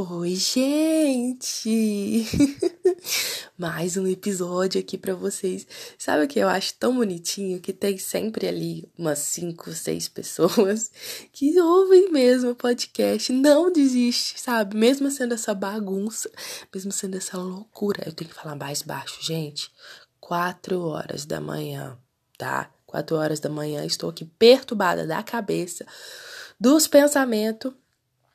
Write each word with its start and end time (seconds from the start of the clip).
Oi, 0.00 0.36
gente! 0.36 2.24
Mais 3.58 3.96
um 3.96 4.06
episódio 4.06 4.80
aqui 4.80 4.96
para 4.96 5.12
vocês. 5.12 5.66
Sabe 5.98 6.24
o 6.24 6.28
que 6.28 6.38
eu 6.38 6.46
acho 6.46 6.74
tão 6.74 6.94
bonitinho? 6.94 7.58
Que 7.58 7.72
tem 7.72 7.98
sempre 7.98 8.46
ali 8.46 8.88
umas 8.96 9.18
5, 9.18 9.72
6 9.72 10.08
pessoas 10.10 10.92
que 11.34 11.60
ouvem 11.60 12.12
mesmo 12.12 12.50
o 12.50 12.54
podcast, 12.54 13.32
não 13.32 13.72
desiste, 13.72 14.40
sabe? 14.40 14.76
Mesmo 14.76 15.10
sendo 15.10 15.34
essa 15.34 15.52
bagunça, 15.52 16.30
mesmo 16.72 16.92
sendo 16.92 17.16
essa 17.16 17.36
loucura. 17.36 18.04
Eu 18.06 18.12
tenho 18.12 18.30
que 18.30 18.36
falar 18.36 18.54
mais 18.54 18.82
baixo, 18.82 19.18
gente. 19.20 19.68
4 20.20 20.80
horas 20.80 21.26
da 21.26 21.40
manhã, 21.40 21.98
tá? 22.38 22.70
4 22.86 23.16
horas 23.16 23.40
da 23.40 23.50
manhã, 23.50 23.84
estou 23.84 24.10
aqui 24.10 24.24
perturbada 24.24 25.04
da 25.04 25.24
cabeça, 25.24 25.84
dos 26.60 26.86
pensamentos 26.86 27.72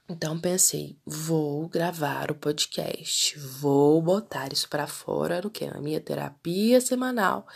então 0.10 0.38
pensei, 0.40 0.98
vou 1.06 1.68
gravar 1.70 2.30
o 2.30 2.36
podcast, 2.36 3.40
vou 3.40 4.02
botar 4.02 4.52
isso 4.52 4.68
para 4.68 4.86
fora 4.86 5.42
no 5.42 5.50
que 5.50 5.66
na 5.66 5.80
minha 5.80 6.02
terapia 6.02 6.82
semanal, 6.82 7.48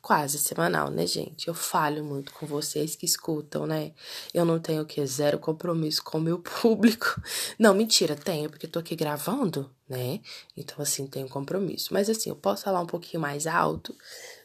quase 0.00 0.38
semanal, 0.38 0.90
né, 0.90 1.06
gente? 1.06 1.46
Eu 1.46 1.54
falho 1.54 2.02
muito 2.02 2.32
com 2.32 2.46
vocês 2.46 2.96
que 2.96 3.04
escutam, 3.04 3.66
né? 3.66 3.92
Eu 4.32 4.44
não 4.46 4.58
tenho 4.58 4.82
o 4.82 4.86
que 4.86 5.04
zero 5.06 5.38
compromisso 5.38 6.02
com 6.02 6.18
o 6.18 6.22
meu 6.22 6.38
público. 6.40 7.20
Não, 7.58 7.74
mentira, 7.74 8.16
tenho, 8.16 8.48
porque 8.48 8.66
tô 8.66 8.78
aqui 8.78 8.96
gravando, 8.96 9.70
né? 9.88 10.20
Então 10.56 10.76
assim, 10.80 11.06
tenho 11.06 11.28
compromisso. 11.28 11.92
Mas 11.92 12.08
assim, 12.08 12.30
eu 12.30 12.36
posso 12.36 12.64
falar 12.64 12.80
um 12.80 12.86
pouquinho 12.86 13.20
mais 13.20 13.46
alto, 13.46 13.94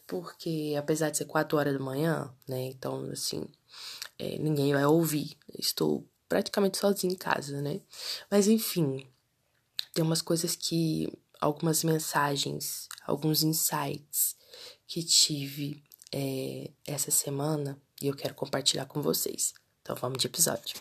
porque 0.06 0.76
apesar 0.78 1.10
de 1.10 1.18
ser 1.18 1.26
quatro 1.26 1.58
horas 1.58 1.74
da 1.74 1.80
manhã, 1.80 2.30
né? 2.48 2.64
Então 2.64 3.10
assim, 3.12 3.46
é, 4.20 4.38
ninguém 4.38 4.74
vai 4.74 4.86
ouvir. 4.86 5.38
Estou 5.58 6.06
praticamente 6.28 6.78
sozinha 6.78 7.14
em 7.14 7.18
casa, 7.18 7.62
né? 7.62 7.82
Mas 8.30 8.48
enfim, 8.48 9.08
tem 9.94 10.04
umas 10.04 10.22
coisas 10.22 10.56
que. 10.56 11.12
algumas 11.40 11.84
mensagens, 11.84 12.88
alguns 13.06 13.44
insights 13.44 14.36
que 14.88 15.04
tive 15.04 15.84
é, 16.12 16.70
essa 16.86 17.12
semana 17.12 17.80
e 18.02 18.08
eu 18.08 18.16
quero 18.16 18.34
compartilhar 18.34 18.86
com 18.86 19.02
vocês. 19.02 19.54
Então 19.82 19.96
vamos 19.96 20.18
de 20.18 20.28
episódio. 20.28 20.80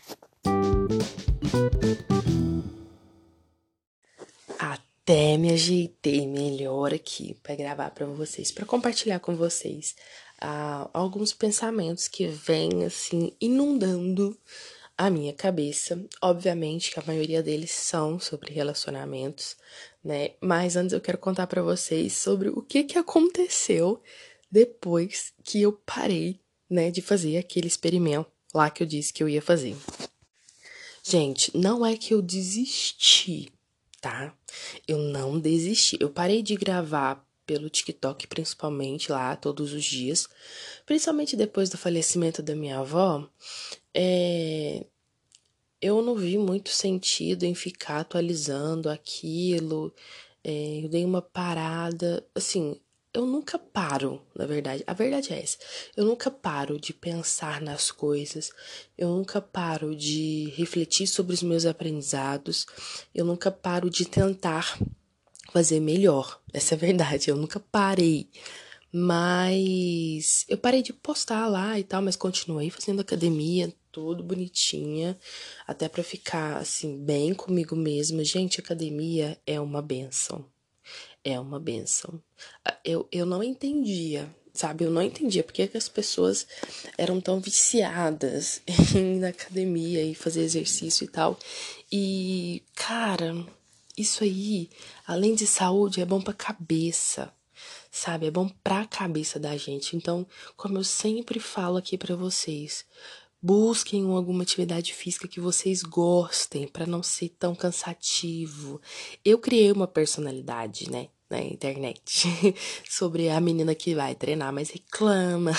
Até 4.59 5.37
me 5.37 5.53
ajeitei 5.53 6.27
melhor 6.27 6.95
aqui 6.95 7.35
para 7.43 7.55
gravar 7.55 7.91
para 7.91 8.07
vocês, 8.07 8.51
para 8.51 8.65
compartilhar 8.65 9.21
com 9.21 9.37
vocês 9.37 9.95
uh, 10.43 10.89
alguns 10.93 11.33
pensamentos 11.33 12.09
que 12.09 12.27
vêm 12.27 12.85
assim 12.85 13.33
inundando 13.41 14.39
a 14.97 15.11
minha 15.11 15.33
cabeça. 15.33 16.05
Obviamente 16.23 16.91
que 16.91 17.01
a 17.01 17.05
maioria 17.07 17.43
deles 17.43 17.71
são 17.71 18.19
sobre 18.19 18.53
relacionamentos, 18.53 19.57
né? 20.03 20.31
Mas 20.41 20.77
antes 20.77 20.93
eu 20.93 21.01
quero 21.01 21.19
contar 21.19 21.47
para 21.47 21.63
vocês 21.63 22.13
sobre 22.15 22.49
o 22.49 22.63
que 22.63 22.85
que 22.85 22.99
aconteceu 22.99 24.01
depois 24.51 25.33
que 25.43 25.61
eu 25.63 25.73
parei, 25.73 26.41
né, 26.71 26.91
de 26.91 27.03
fazer 27.03 27.37
aquele 27.37 27.67
experimento 27.67 28.31
lá 28.55 28.71
que 28.71 28.83
eu 28.83 28.87
disse 28.87 29.13
que 29.13 29.23
eu 29.23 29.29
ia 29.29 29.43
fazer. 29.43 29.77
Gente, 31.03 31.57
não 31.57 31.85
é 31.85 31.97
que 31.97 32.15
eu 32.15 32.23
desisti, 32.23 33.53
tá? 34.01 34.35
Eu 34.87 34.99
não 34.99 35.39
desisti. 35.39 35.99
Eu 36.01 36.09
parei 36.09 36.43
de 36.43 36.55
gravar 36.55 37.27
pelo 37.47 37.69
TikTok, 37.69 38.27
principalmente 38.27 39.11
lá, 39.11 39.35
todos 39.37 39.73
os 39.73 39.85
dias. 39.85 40.29
Principalmente 40.87 41.37
depois 41.37 41.71
do 41.71 41.79
falecimento 41.79 42.43
da 42.43 42.55
minha 42.55 42.79
avó, 42.79 43.29
é, 43.93 44.85
eu 45.81 46.01
não 46.01 46.17
vi 46.17 46.39
muito 46.39 46.71
sentido 46.71 47.45
em 47.45 47.55
ficar 47.55 48.01
atualizando 48.01 48.89
aquilo. 48.89 49.95
É, 50.43 50.81
eu 50.83 50.89
dei 50.89 51.05
uma 51.05 51.21
parada. 51.21 52.27
Assim, 52.35 52.81
eu 53.15 53.25
nunca 53.25 53.59
paro, 53.59 54.21
na 54.35 54.45
verdade. 54.45 54.83
A 54.87 54.93
verdade 54.93 55.33
é 55.33 55.41
essa. 55.41 55.57
Eu 55.97 56.05
nunca 56.05 56.33
paro 56.33 56.81
de 56.81 56.93
pensar 56.93 57.61
nas 57.61 57.93
coisas. 57.93 58.51
Eu 58.99 59.09
nunca 59.09 59.41
paro 59.41 59.95
de 59.95 60.53
refletir 60.57 61.07
sobre 61.07 61.33
os 61.33 61.43
meus 61.43 61.65
aprendizados. 61.65 62.67
Eu 63.15 63.25
nunca 63.25 63.53
paro 63.53 63.89
de 63.89 64.05
tentar 64.05 64.77
fazer 65.55 65.79
melhor. 65.79 66.41
Essa 66.53 66.75
é 66.75 66.77
a 66.77 66.79
verdade. 66.79 67.31
Eu 67.31 67.37
nunca 67.37 67.61
parei. 67.61 68.29
Mas 68.93 70.45
eu 70.49 70.59
parei 70.59 70.83
de 70.83 70.93
postar 70.93 71.47
lá 71.47 71.79
e 71.79 71.85
tal, 71.85 72.03
mas 72.03 72.17
continuei 72.17 72.71
fazendo 72.71 73.01
academia, 73.01 73.73
tudo 73.93 74.23
bonitinha, 74.23 75.17
até 75.67 75.89
para 75.89 76.03
ficar 76.03 76.57
assim 76.57 76.99
bem 76.99 77.33
comigo 77.33 77.77
mesma. 77.77 78.25
Gente, 78.25 78.59
academia 78.59 79.39
é 79.47 79.61
uma 79.61 79.81
benção. 79.81 80.45
É 81.23 81.39
uma 81.39 81.61
benção. 81.61 82.21
Ah, 82.65 82.77
eu, 82.85 83.09
eu 83.13 83.25
não 83.25 83.43
entendia, 83.43 84.29
sabe? 84.53 84.85
Eu 84.85 84.91
não 84.91 85.03
entendia 85.03 85.45
porque 85.45 85.69
que 85.69 85.77
as 85.77 85.89
pessoas 85.89 86.47
eram 86.99 87.21
tão 87.21 87.41
viciadas 87.41 88.61
em 88.95 89.17
ir 89.17 89.21
na 89.21 89.29
academia 89.29 90.03
e 90.03 90.15
fazer 90.17 90.43
exercício 90.43 91.05
e 91.05 91.09
tal. 91.09 91.39
E, 91.91 92.63
cara, 92.75 93.35
isso 93.97 94.25
aí, 94.25 94.71
além 95.07 95.35
de 95.35 95.47
saúde, 95.47 96.01
é 96.01 96.05
bom 96.05 96.21
pra 96.21 96.35
cabeça 96.35 97.33
sabe? 97.91 98.27
É 98.27 98.31
bom 98.31 98.49
pra 98.65 98.85
cabeça 98.85 99.39
da 99.39 99.57
gente. 99.57 99.97
Então, 99.97 100.27
como 100.57 100.79
eu 100.79 100.83
sempre 100.83 101.39
falo 101.39 101.77
aqui 101.77 101.97
para 101.97 102.17
vocês, 102.17 102.85
Busquem 103.47 104.07
alguma 104.07 104.43
atividade 104.43 104.95
física 104.95 105.29
que 105.29 105.39
vocês 105.39 105.83
gostem 105.83 106.67
para 106.67 106.87
não 106.87 107.03
ser 107.03 107.29
tão 107.39 107.55
cansativo. 107.55 108.81
Eu 109.23 109.39
criei 109.39 109.71
uma 109.71 109.87
personalidade, 109.87 110.91
né, 110.91 111.11
na 111.29 111.41
internet 111.43 112.29
sobre 112.89 113.29
a 113.29 113.41
menina 113.41 113.75
que 113.75 113.95
vai 113.95 114.15
treinar, 114.15 114.53
mas 114.53 114.71
reclama. 114.71 115.53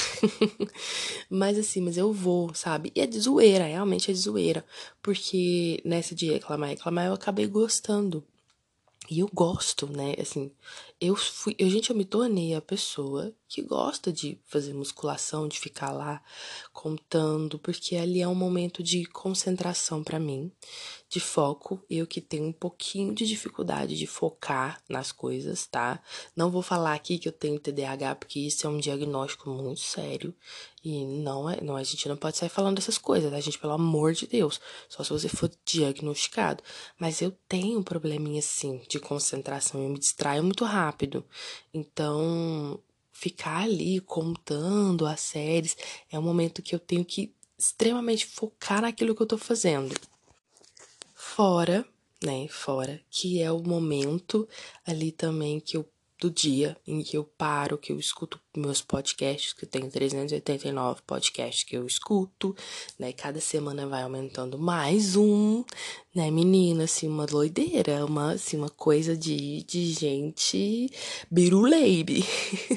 mas 1.30 1.58
assim, 1.58 1.82
mas 1.82 1.98
eu 1.98 2.14
vou, 2.14 2.54
sabe? 2.54 2.92
E 2.96 3.02
é 3.02 3.08
de 3.08 3.20
zoeira, 3.20 3.66
realmente 3.66 4.12
é 4.12 4.14
de 4.14 4.20
zoeira, 4.20 4.66
porque 5.02 5.82
nessa 5.84 6.16
de 6.16 6.32
reclamar, 6.32 6.70
reclamar 6.70 7.08
eu 7.08 7.14
acabei 7.14 7.48
gostando. 7.48 8.24
E 9.10 9.20
eu 9.20 9.30
gosto, 9.32 9.88
né? 9.88 10.16
Assim, 10.20 10.52
eu 11.00 11.16
fui, 11.16 11.56
eu, 11.60 11.70
gente, 11.70 11.90
eu 11.90 11.96
me 11.96 12.06
tornei 12.06 12.56
a 12.56 12.62
pessoa 12.62 13.34
que 13.48 13.62
gosta 13.62 14.12
de 14.12 14.40
fazer 14.46 14.74
musculação, 14.74 15.48
de 15.48 15.60
ficar 15.60 15.92
lá 15.92 16.22
contando, 16.74 17.60
porque 17.60 17.96
ali 17.96 18.22
é 18.22 18.28
um 18.28 18.36
momento 18.36 18.82
de 18.82 19.06
concentração 19.06 20.04
para 20.04 20.20
mim, 20.20 20.52
de 21.10 21.20
foco. 21.20 21.82
Eu 21.90 22.08
que 22.08 22.20
tenho 22.20 22.46
um 22.46 22.52
pouquinho 22.52 23.14
de 23.14 23.26
dificuldade 23.26 23.98
de 23.98 24.08
focar 24.08 24.82
nas 24.90 25.12
coisas, 25.12 25.66
tá? 25.68 26.02
Não 26.36 26.50
vou 26.50 26.62
falar 26.62 26.94
aqui 26.94 27.18
que 27.18 27.28
eu 27.28 27.34
tenho 27.34 27.60
TDAH, 27.60 28.16
porque 28.16 28.40
isso 28.40 28.66
é 28.66 28.70
um 28.70 28.80
diagnóstico 28.80 29.50
muito 29.50 29.82
sério. 29.82 30.34
E 30.84 31.04
não 31.04 31.50
é, 31.50 31.60
não, 31.62 31.76
a 31.76 31.84
gente 31.84 32.08
não 32.08 32.16
pode 32.16 32.38
sair 32.38 32.50
falando 32.50 32.76
dessas 32.76 33.00
coisas, 33.00 33.32
tá, 33.32 33.40
gente? 33.40 33.58
Pelo 33.58 33.74
amor 33.74 34.14
de 34.14 34.28
Deus. 34.28 34.62
Só 34.88 35.04
se 35.04 35.10
você 35.10 35.28
for 35.28 35.50
diagnosticado. 35.66 36.64
Mas 37.00 37.24
eu 37.24 37.32
tenho 37.48 37.80
um 37.80 37.84
probleminha, 37.84 38.40
assim, 38.40 38.80
de 38.88 39.00
concentração. 39.00 39.82
Eu 39.82 39.90
me 39.90 39.98
distraio 39.98 40.44
muito 40.44 40.64
rápido. 40.64 40.85
Então, 41.74 42.80
ficar 43.12 43.64
ali 43.64 44.00
contando 44.02 45.06
as 45.06 45.22
séries 45.22 45.78
é 46.12 46.20
um 46.20 46.22
momento 46.22 46.62
que 46.62 46.76
eu 46.76 46.80
tenho 46.80 47.06
que 47.06 47.34
extremamente 47.58 48.26
focar 48.26 48.82
naquilo 48.82 49.16
que 49.16 49.22
eu 49.22 49.28
tô 49.28 49.38
fazendo. 49.38 49.96
Fora, 51.14 51.86
né? 52.24 52.48
Fora 52.50 53.02
que 53.10 53.42
é 53.42 53.52
o 53.52 53.64
momento 53.64 54.48
ali 54.86 55.12
também 55.12 55.60
que 55.60 55.78
eu 55.78 55.88
do 56.20 56.32
dia 56.32 56.78
em 56.88 57.04
que 57.04 57.18
eu 57.18 57.24
paro, 57.24 57.78
que 57.78 57.92
eu 57.92 58.00
escuto 58.00 58.40
meus 58.60 58.82
podcasts, 58.82 59.54
que 59.54 59.66
tem 59.66 59.90
389 59.90 61.02
podcasts 61.06 61.64
que 61.64 61.76
eu 61.76 61.86
escuto, 61.86 62.56
né? 62.98 63.12
Cada 63.12 63.40
semana 63.40 63.88
vai 63.88 64.04
aumentando 64.04 64.58
mais 64.58 65.16
um, 65.16 65.64
né, 66.14 66.32
menina? 66.32 66.86
Assim, 66.86 67.08
uma 67.08 67.26
doideira, 67.26 68.06
uma, 68.06 68.34
assim, 68.34 68.58
uma 68.58 68.70
coisa 68.70 69.16
de, 69.16 69.64
de 69.64 69.92
gente 69.92 70.90
biruleibe. 71.30 72.24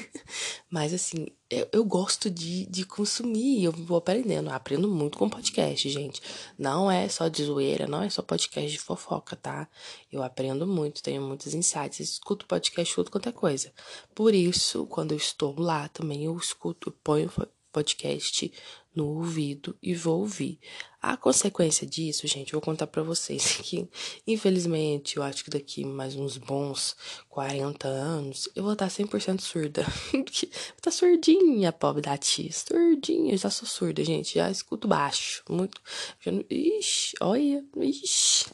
Mas, 0.69 0.93
assim, 0.93 1.27
eu, 1.49 1.67
eu 1.71 1.83
gosto 1.83 2.29
de, 2.29 2.67
de 2.67 2.85
consumir, 2.85 3.63
eu 3.63 3.71
vou 3.71 3.97
aprendendo, 3.97 4.49
eu 4.49 4.55
aprendo 4.55 4.87
muito 4.87 5.17
com 5.17 5.27
podcast, 5.27 5.89
gente. 5.89 6.21
Não 6.57 6.91
é 6.91 7.09
só 7.09 7.27
de 7.27 7.43
zoeira, 7.43 7.87
não 7.87 8.03
é 8.03 8.09
só 8.09 8.21
podcast 8.21 8.69
de 8.69 8.77
fofoca, 8.77 9.35
tá? 9.35 9.67
Eu 10.11 10.21
aprendo 10.21 10.67
muito, 10.67 11.01
tenho 11.01 11.21
muitos 11.21 11.55
insights, 11.55 11.99
escuto 11.99 12.45
podcast, 12.45 12.91
escuto 12.91 13.09
qualquer 13.09 13.33
coisa. 13.33 13.73
Por 14.13 14.35
isso, 14.35 14.85
quando 14.85 15.13
eu 15.13 15.17
estou 15.17 15.59
lá 15.69 15.87
também, 15.87 16.23
eu 16.25 16.35
escuto, 16.35 16.89
eu 16.89 16.93
ponho 17.03 17.31
podcast 17.71 18.51
no 18.95 19.05
ouvido 19.05 19.77
e 19.83 19.93
vou 19.93 20.21
ouvir. 20.21 20.59
A 20.99 21.15
consequência 21.15 21.85
disso, 21.85 22.25
gente, 22.25 22.51
eu 22.51 22.59
vou 22.59 22.65
contar 22.65 22.87
para 22.87 23.03
vocês 23.03 23.57
que, 23.61 23.87
infelizmente, 24.25 25.17
eu 25.17 25.23
acho 25.23 25.43
que 25.43 25.51
daqui 25.51 25.85
mais 25.85 26.15
uns 26.15 26.37
bons 26.37 26.95
40 27.29 27.87
anos, 27.87 28.49
eu 28.55 28.63
vou 28.63 28.73
estar 28.73 28.87
100% 28.87 29.39
surda. 29.41 29.85
estar 30.41 30.91
surdinha, 30.91 31.71
pobre 31.71 32.01
da 32.01 32.17
tia. 32.17 32.51
Surdinha, 32.51 33.33
eu 33.33 33.37
já 33.37 33.51
sou 33.51 33.67
surda, 33.67 34.03
gente. 34.03 34.33
Já 34.35 34.49
escuto 34.49 34.87
baixo. 34.87 35.43
Muito. 35.47 35.79
Já, 36.19 36.31
ixi, 36.49 37.15
olha, 37.21 37.63
ixi. 37.77 38.47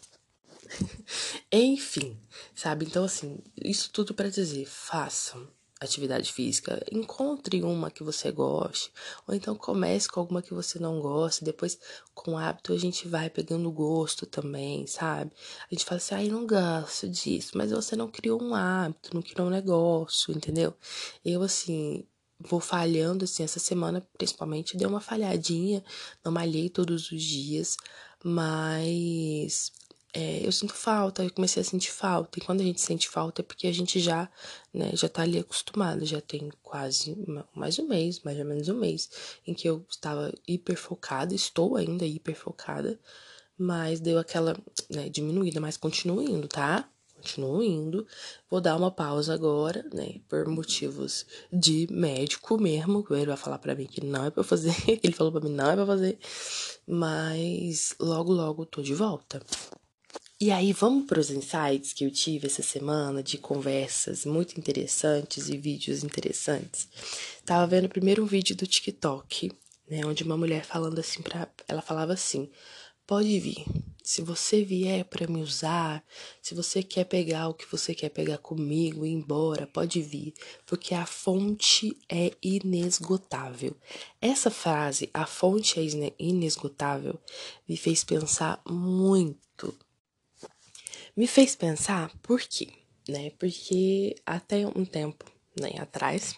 Enfim, 1.49 2.19
sabe? 2.53 2.85
Então, 2.85 3.05
assim, 3.05 3.37
isso 3.55 3.89
tudo 3.91 4.13
para 4.13 4.29
dizer, 4.29 4.65
façam 4.65 5.47
atividade 5.79 6.31
física, 6.31 6.83
encontre 6.91 7.61
uma 7.61 7.91
que 7.91 8.03
você 8.03 8.31
goste, 8.31 8.91
ou 9.27 9.35
então 9.35 9.55
comece 9.55 10.07
com 10.07 10.19
alguma 10.19 10.41
que 10.41 10.53
você 10.53 10.79
não 10.79 11.01
gosta, 11.01 11.43
depois 11.43 11.77
com 12.13 12.31
o 12.31 12.37
hábito 12.37 12.73
a 12.73 12.77
gente 12.77 13.07
vai 13.07 13.29
pegando 13.29 13.69
gosto 13.71 14.25
também, 14.25 14.87
sabe? 14.87 15.31
A 15.69 15.73
gente 15.73 15.85
fala 15.85 15.97
assim, 15.97 16.15
ai, 16.15 16.27
ah, 16.27 16.31
não 16.31 16.47
gosto 16.47 17.09
disso, 17.09 17.51
mas 17.55 17.71
você 17.71 17.95
não 17.95 18.09
criou 18.09 18.41
um 18.41 18.55
hábito, 18.55 19.13
não 19.13 19.21
criou 19.21 19.47
um 19.47 19.51
negócio, 19.51 20.33
entendeu? 20.33 20.73
Eu, 21.23 21.43
assim, 21.43 22.05
vou 22.39 22.59
falhando, 22.59 23.25
assim, 23.25 23.43
essa 23.43 23.59
semana 23.59 24.05
principalmente 24.17 24.77
deu 24.77 24.89
uma 24.89 25.01
falhadinha, 25.01 25.83
não 26.23 26.31
malhei 26.31 26.69
todos 26.69 27.11
os 27.11 27.21
dias, 27.21 27.75
mas 28.23 29.71
é, 30.15 30.47
eu 30.47 30.51
sinto 30.51 30.73
falta, 30.73 31.25
eu 31.25 31.29
comecei 31.29 31.61
a 31.61 31.63
sentir 31.65 31.91
falta. 31.91 32.39
E 32.39 32.41
quando 32.41 32.61
a 32.61 32.63
gente 32.63 32.79
sente 32.79 33.09
falta 33.09 33.41
é 33.41 33.43
porque 33.43 33.67
a 33.67 33.73
gente 33.73 33.99
já, 33.99 34.29
né, 34.73 34.91
já 34.93 35.09
tá 35.09 35.23
ali 35.23 35.37
acostumado, 35.37 36.05
já 36.05 36.21
tem 36.21 36.49
quase 36.63 37.17
mais 37.53 37.77
um 37.79 37.85
mês, 37.85 38.21
mais 38.23 38.39
ou 38.39 38.45
menos 38.45 38.69
um 38.69 38.79
mês, 38.79 39.09
em 39.45 39.53
que 39.53 39.67
eu 39.67 39.85
estava 39.89 40.33
hiper 40.47 40.77
focada, 40.77 41.35
estou 41.35 41.75
ainda 41.75 42.05
hiper 42.05 42.33
focada, 42.33 42.97
mas 43.57 43.99
deu 43.99 44.17
aquela, 44.17 44.55
né, 44.89 45.09
diminuída, 45.09 45.59
mas 45.59 45.75
continuo 45.75 46.21
indo, 46.21 46.47
tá? 46.47 46.89
Continuo 47.15 47.61
indo. 47.61 48.07
Vou 48.49 48.61
dar 48.61 48.77
uma 48.77 48.91
pausa 48.91 49.33
agora, 49.33 49.85
né, 49.93 50.21
por 50.29 50.47
motivos 50.47 51.25
de 51.51 51.87
médico 51.91 52.57
mesmo, 52.57 53.05
ele 53.09 53.25
vai 53.25 53.37
falar 53.37 53.57
para 53.57 53.75
mim 53.75 53.85
que 53.85 54.01
não 54.05 54.25
é 54.25 54.31
para 54.31 54.45
fazer, 54.45 54.73
ele 54.87 55.11
falou 55.11 55.33
para 55.33 55.41
mim 55.41 55.53
não 55.53 55.71
é 55.71 55.75
para 55.75 55.85
fazer, 55.85 56.17
mas 56.87 57.93
logo 57.99 58.31
logo 58.31 58.65
tô 58.65 58.81
de 58.81 58.93
volta. 58.93 59.41
E 60.37 60.51
aí, 60.51 60.73
vamos 60.73 61.05
para 61.05 61.17
os 61.17 61.31
insights 61.31 61.93
que 61.93 62.03
eu 62.03 62.11
tive 62.11 62.47
essa 62.47 62.61
semana 62.61 63.23
de 63.23 63.37
conversas 63.37 64.25
muito 64.25 64.59
interessantes 64.59 65.47
e 65.47 65.57
vídeos 65.57 66.03
interessantes. 66.03 66.89
Tava 67.45 67.65
vendo 67.65 67.87
primeiro 67.87 68.21
um 68.21 68.25
vídeo 68.25 68.53
do 68.53 68.67
TikTok, 68.67 69.49
né, 69.89 70.05
onde 70.05 70.25
uma 70.25 70.35
mulher 70.35 70.65
falando 70.65 70.99
assim 70.99 71.21
para 71.21 71.47
ela 71.69 71.81
falava 71.81 72.11
assim: 72.11 72.49
"Pode 73.07 73.39
vir. 73.39 73.63
Se 74.03 74.21
você 74.21 74.61
vier 74.61 75.05
para 75.05 75.25
me 75.25 75.41
usar, 75.41 76.03
se 76.41 76.53
você 76.53 76.83
quer 76.83 77.05
pegar 77.05 77.47
o 77.47 77.53
que 77.53 77.65
você 77.71 77.95
quer 77.95 78.09
pegar 78.09 78.37
comigo 78.39 79.05
e 79.05 79.09
ir 79.11 79.13
embora, 79.13 79.65
pode 79.65 80.01
vir, 80.01 80.33
porque 80.65 80.93
a 80.93 81.05
fonte 81.05 81.97
é 82.09 82.33
inesgotável." 82.43 83.73
Essa 84.21 84.51
frase, 84.51 85.09
a 85.13 85.25
fonte 85.25 85.79
é 85.79 86.13
inesgotável, 86.19 87.17
me 87.65 87.77
fez 87.77 88.03
pensar 88.03 88.61
muito 88.69 89.73
me 91.15 91.27
fez 91.27 91.55
pensar 91.55 92.11
por 92.21 92.41
quê, 92.41 92.67
né? 93.07 93.31
Porque 93.39 94.15
até 94.25 94.67
um 94.67 94.85
tempo 94.85 95.25
né, 95.59 95.79
atrás, 95.79 96.35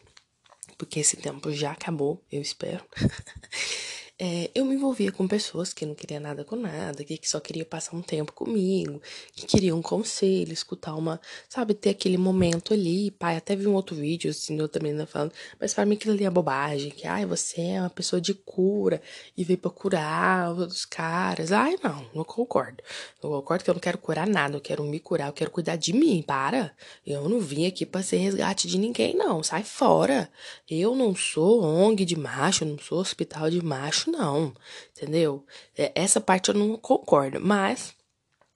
porque 0.78 1.00
esse 1.00 1.18
tempo 1.18 1.52
já 1.52 1.72
acabou, 1.72 2.24
eu 2.32 2.42
espero. 2.42 2.86
é, 4.20 4.50
eu 4.56 4.66
me 4.66 4.74
envolvia 4.74 5.12
com 5.12 5.28
pessoas 5.28 5.74
que 5.74 5.86
não 5.86 5.94
queriam 5.94 6.20
nada 6.20 6.44
com 6.44 6.56
nada, 6.56 7.04
que 7.04 7.20
só 7.24 7.40
queria 7.40 7.64
passar 7.64 7.96
um 7.96 8.02
tempo 8.02 8.34
comigo, 8.34 9.00
que 9.32 9.46
queriam 9.46 9.78
um 9.78 9.82
conselho, 9.82 10.52
escutar 10.52 10.96
uma, 10.96 11.22
sabe, 11.48 11.76
ter 11.76 11.92
aquele 11.92 12.18
momento 12.18 12.74
ali. 12.74 13.12
Pai, 13.12 13.38
até 13.38 13.56
vi 13.56 13.68
um 13.68 13.76
outro 13.76 13.96
vídeo, 13.96 14.32
assim, 14.32 14.60
outra 14.60 14.82
menina 14.82 15.06
falando, 15.06 15.34
mas 15.60 15.72
para 15.74 15.86
mim 15.86 15.96
aquilo 15.96 16.16
ali 16.16 16.26
é 16.26 16.30
bobagem, 16.32 16.90
que, 16.90 17.06
ai, 17.06 17.28
você 17.28 17.62
é 17.62 17.80
uma 17.80 17.92
pessoa 17.92 18.20
de 18.20 18.34
cura 18.34 19.02
e 19.38 19.44
veio 19.44 19.60
pra 19.60 19.70
curar 19.70 20.52
os 20.52 20.84
caras. 20.84 21.52
Ai, 21.52 21.76
não, 21.84 22.04
não 22.16 22.24
concordo. 22.24 22.84
Não 23.22 23.30
concordo 23.30 23.64
que 23.64 23.70
eu 23.70 23.76
não 23.76 23.82
quero 23.82 24.00
curar 24.00 24.26
nada, 24.28 24.56
eu 24.58 24.62
quero 24.62 24.84
me 24.84 25.00
curar, 25.00 25.28
eu 25.28 25.34
quero 25.34 25.52
cuidar 25.52 25.76
de 25.76 25.94
mim, 25.94 26.24
para. 26.26 26.76
Eu 27.06 27.30
não 27.30 27.40
vim 27.40 27.68
aqui 27.68 27.86
pra 27.86 28.02
ser 28.02 28.18
resgate 28.18 28.68
de 28.68 28.80
ninguém, 28.80 29.16
não, 29.16 29.44
sai 29.44 29.64
fora. 29.64 30.28
Eu 30.68 30.96
não 30.96 31.16
sou 31.16 31.64
ONG 31.64 32.04
de 32.04 32.18
macho, 32.18 32.66
não 32.66 32.80
sou 32.80 33.00
hospital 33.00 33.50
de 33.52 33.64
macho, 33.64 34.07
não, 34.08 34.54
entendeu? 34.96 35.46
É, 35.78 35.92
essa 35.96 36.20
parte 36.22 36.50
eu 36.50 36.56
não 36.56 36.78
concordo, 36.78 37.40
mas 37.40 37.96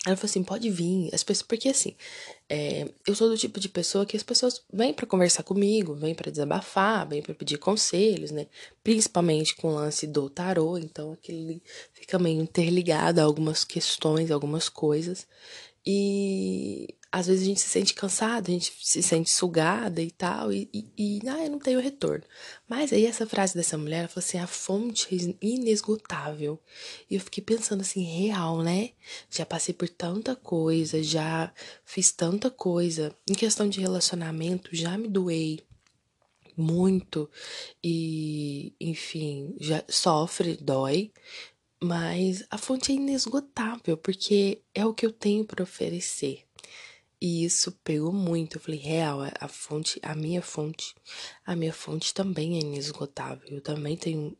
ela 0.05 0.15
falou 0.15 0.29
assim, 0.29 0.43
pode 0.43 0.67
vir, 0.71 1.13
as 1.13 1.23
pessoas, 1.23 1.47
porque 1.47 1.69
assim, 1.69 1.95
é, 2.49 2.89
eu 3.07 3.13
sou 3.13 3.29
do 3.29 3.37
tipo 3.37 3.59
de 3.59 3.69
pessoa 3.69 4.05
que 4.05 4.17
as 4.17 4.23
pessoas 4.23 4.63
vêm 4.73 4.93
para 4.93 5.05
conversar 5.05 5.43
comigo, 5.43 5.93
vêm 5.93 6.15
para 6.15 6.31
desabafar, 6.31 7.07
vêm 7.07 7.21
para 7.21 7.35
pedir 7.35 7.59
conselhos, 7.59 8.31
né? 8.31 8.47
Principalmente 8.83 9.55
com 9.55 9.67
o 9.67 9.75
lance 9.75 10.07
do 10.07 10.27
tarô, 10.27 10.75
então 10.77 11.13
aquele 11.13 11.61
fica 11.93 12.17
meio 12.17 12.41
interligado 12.41 13.21
a 13.21 13.23
algumas 13.23 13.63
questões, 13.63 14.31
algumas 14.31 14.67
coisas. 14.69 15.27
E 15.85 16.95
às 17.11 17.27
vezes 17.27 17.43
a 17.43 17.45
gente 17.45 17.59
se 17.59 17.67
sente 17.67 17.93
cansada, 17.93 18.49
a 18.49 18.53
gente 18.53 18.73
se 18.79 19.03
sente 19.03 19.29
sugada 19.29 20.01
e 20.01 20.09
tal, 20.11 20.53
e, 20.53 20.69
e, 20.73 20.87
e 20.97 21.21
ah, 21.27 21.43
eu 21.43 21.51
não 21.51 21.59
tenho 21.59 21.81
retorno. 21.81 22.23
Mas 22.69 22.93
aí 22.93 23.05
essa 23.05 23.27
frase 23.27 23.53
dessa 23.53 23.77
mulher, 23.77 23.99
ela 23.99 24.07
falou 24.07 24.25
assim, 24.25 24.37
a 24.37 24.47
fonte 24.47 25.13
é 25.13 25.45
inesgotável. 25.45 26.57
E 27.09 27.15
eu 27.15 27.19
fiquei 27.19 27.43
pensando 27.43 27.81
assim, 27.81 28.03
real, 28.03 28.61
né? 28.63 28.91
Já 29.29 29.45
passei 29.45 29.73
por 29.73 29.89
tanta 29.89 30.37
coisa, 30.37 31.03
já 31.03 31.53
fiz 31.83 32.13
tanta 32.13 32.49
coisa. 32.49 33.13
Em 33.29 33.33
questão 33.33 33.67
de 33.67 33.81
relacionamento, 33.81 34.69
já 34.73 34.97
me 34.97 35.09
doei 35.09 35.59
muito 36.55 37.29
e, 37.83 38.73
enfim, 38.79 39.53
já 39.59 39.83
sofre, 39.89 40.55
dói, 40.55 41.11
mas 41.83 42.45
a 42.49 42.57
fonte 42.57 42.91
é 42.91 42.95
inesgotável, 42.95 43.97
porque 43.97 44.61
é 44.73 44.85
o 44.85 44.93
que 44.93 45.05
eu 45.05 45.11
tenho 45.11 45.43
para 45.43 45.63
oferecer. 45.63 46.45
E 47.21 47.45
isso 47.45 47.71
pegou 47.83 48.11
muito. 48.11 48.57
Eu 48.57 48.61
falei, 48.61 48.79
real, 48.79 49.19
a 49.39 49.47
fonte, 49.47 49.99
a 50.01 50.15
minha 50.15 50.41
fonte, 50.41 50.95
a 51.45 51.55
minha 51.55 51.71
fonte 51.71 52.13
também 52.15 52.57
é 52.57 52.61
inesgotável. 52.61 53.47
Eu 53.47 53.61
também 53.61 53.95
tenho. 53.95 54.35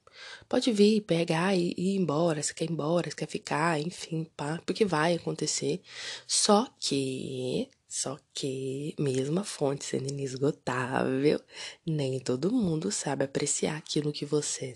Pode 0.50 0.72
vir, 0.72 1.02
pegar 1.02 1.56
e 1.56 1.76
ir 1.78 1.96
embora. 1.96 2.42
Se 2.42 2.56
quer 2.56 2.66
ir 2.66 2.72
embora, 2.72 3.10
se 3.10 3.16
quer 3.16 3.28
ficar, 3.28 3.80
enfim, 3.80 4.26
pá, 4.36 4.60
porque 4.66 4.84
vai 4.84 5.14
acontecer. 5.14 5.80
Só 6.26 6.68
que, 6.80 7.70
só 7.88 8.18
que, 8.34 8.96
mesmo 8.98 9.40
a 9.40 9.44
fonte 9.44 9.86
sendo 9.86 10.10
inesgotável, 10.10 11.40
nem 11.86 12.20
todo 12.20 12.52
mundo 12.52 12.92
sabe 12.92 13.26
apreciar 13.26 13.78
aquilo 13.78 14.12
que 14.12 14.26
você 14.26 14.74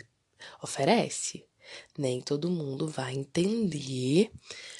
oferece. 0.61 1.43
Nem 1.97 2.21
todo 2.21 2.51
mundo 2.51 2.87
vai 2.87 3.15
entender 3.15 4.29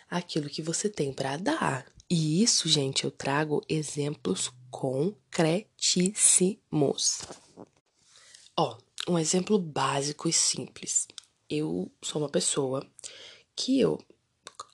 aquilo 0.09 0.47
que 0.49 0.61
você 0.61 0.87
tem 0.89 1.11
para 1.11 1.37
dar. 1.37 1.94
E 2.09 2.41
isso, 2.43 2.67
gente, 2.69 3.03
eu 3.03 3.11
trago 3.11 3.61
exemplos 3.67 4.53
concretíssimos. 4.69 7.23
Ó, 8.55 8.77
um 9.07 9.17
exemplo 9.17 9.57
básico 9.57 10.29
e 10.29 10.33
simples. 10.33 11.07
Eu 11.49 11.91
sou 12.01 12.21
uma 12.21 12.29
pessoa 12.29 12.87
que 13.55 13.79
eu 13.79 13.99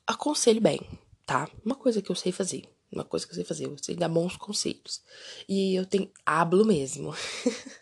aconselho 0.06 0.60
bem, 0.60 0.82
tá? 1.26 1.50
Uma 1.66 1.76
coisa 1.76 2.02
que 2.02 2.12
eu 2.12 2.16
sei 2.16 2.34
fazer. 2.34 2.70
Uma 2.92 3.06
coisa 3.06 3.26
que 3.26 3.32
eu 3.32 3.36
sei 3.36 3.46
fazer, 3.46 3.66
eu 3.66 3.78
sei 3.82 3.96
dar 3.96 4.10
bons 4.10 4.36
conselhos. 4.36 5.02
E 5.48 5.74
eu 5.74 5.86
tenho 5.86 6.12
hablo 6.26 6.66
mesmo. 6.66 7.16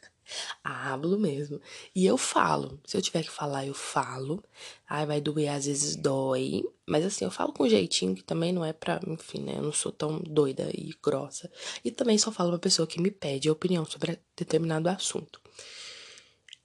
Hablo 0.63 1.17
mesmo. 1.17 1.61
E 1.95 2.05
eu 2.05 2.17
falo. 2.17 2.79
Se 2.85 2.97
eu 2.97 3.01
tiver 3.01 3.23
que 3.23 3.31
falar, 3.31 3.65
eu 3.65 3.73
falo. 3.73 4.43
Ai, 4.87 5.05
vai 5.05 5.21
doer, 5.21 5.49
às 5.49 5.65
vezes 5.65 5.95
dói. 5.95 6.63
Mas 6.85 7.05
assim, 7.05 7.25
eu 7.25 7.31
falo 7.31 7.53
com 7.53 7.67
jeitinho, 7.67 8.15
que 8.15 8.23
também 8.23 8.51
não 8.51 8.63
é 8.65 8.73
pra. 8.73 8.99
Enfim, 9.07 9.41
né? 9.41 9.57
Eu 9.57 9.63
não 9.63 9.73
sou 9.73 9.91
tão 9.91 10.19
doida 10.19 10.69
e 10.73 10.93
grossa. 11.01 11.51
E 11.83 11.91
também 11.91 12.17
só 12.17 12.31
falo 12.31 12.49
pra 12.51 12.59
pessoa 12.59 12.87
que 12.87 13.01
me 13.01 13.11
pede 13.11 13.49
opinião 13.49 13.85
sobre 13.85 14.19
determinado 14.35 14.89
assunto. 14.89 15.41